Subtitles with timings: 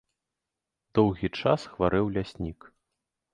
[0.99, 2.59] Доўгі час хварэў ляснік.